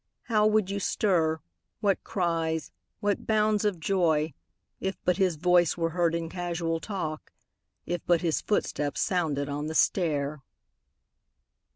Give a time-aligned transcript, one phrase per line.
[0.23, 1.41] How would you stir,
[1.79, 4.33] what cries, what bounds of joy.
[4.79, 7.31] If but his voice were heard in casual talk.
[7.85, 10.41] If but his footstep sounded on the stair!